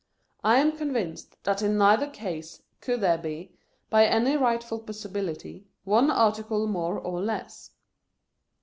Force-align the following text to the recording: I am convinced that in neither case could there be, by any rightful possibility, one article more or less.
I 0.43 0.57
am 0.57 0.75
convinced 0.75 1.35
that 1.43 1.61
in 1.61 1.77
neither 1.77 2.09
case 2.09 2.59
could 2.79 3.01
there 3.01 3.19
be, 3.19 3.51
by 3.91 4.07
any 4.07 4.35
rightful 4.35 4.79
possibility, 4.79 5.67
one 5.83 6.09
article 6.09 6.65
more 6.65 6.97
or 6.97 7.21
less. 7.21 7.69